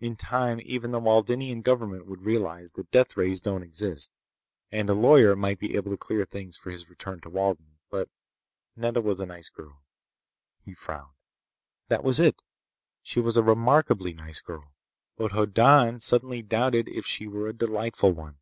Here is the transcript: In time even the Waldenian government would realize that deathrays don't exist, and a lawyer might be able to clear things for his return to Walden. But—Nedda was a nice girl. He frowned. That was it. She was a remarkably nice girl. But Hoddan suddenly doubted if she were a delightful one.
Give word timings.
In 0.00 0.16
time 0.16 0.62
even 0.64 0.92
the 0.92 0.98
Waldenian 0.98 1.60
government 1.60 2.06
would 2.06 2.22
realize 2.22 2.72
that 2.72 2.90
deathrays 2.90 3.38
don't 3.38 3.62
exist, 3.62 4.16
and 4.72 4.88
a 4.88 4.94
lawyer 4.94 5.36
might 5.36 5.58
be 5.58 5.74
able 5.74 5.90
to 5.90 5.98
clear 5.98 6.24
things 6.24 6.56
for 6.56 6.70
his 6.70 6.88
return 6.88 7.20
to 7.20 7.28
Walden. 7.28 7.72
But—Nedda 7.90 9.02
was 9.02 9.20
a 9.20 9.26
nice 9.26 9.50
girl. 9.50 9.82
He 10.64 10.72
frowned. 10.72 11.12
That 11.88 12.02
was 12.02 12.18
it. 12.18 12.40
She 13.02 13.20
was 13.20 13.36
a 13.36 13.42
remarkably 13.42 14.14
nice 14.14 14.40
girl. 14.40 14.72
But 15.18 15.32
Hoddan 15.32 16.00
suddenly 16.00 16.40
doubted 16.40 16.88
if 16.88 17.04
she 17.04 17.26
were 17.26 17.46
a 17.46 17.52
delightful 17.52 18.12
one. 18.12 18.38